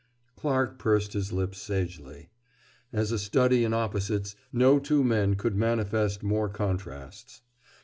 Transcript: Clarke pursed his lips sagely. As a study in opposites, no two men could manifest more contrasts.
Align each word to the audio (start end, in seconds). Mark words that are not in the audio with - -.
Clarke 0.35 0.79
pursed 0.79 1.13
his 1.13 1.31
lips 1.31 1.59
sagely. 1.61 2.31
As 2.91 3.11
a 3.11 3.19
study 3.19 3.63
in 3.63 3.71
opposites, 3.71 4.35
no 4.51 4.79
two 4.79 5.03
men 5.03 5.35
could 5.35 5.55
manifest 5.55 6.23
more 6.23 6.49
contrasts. 6.49 7.43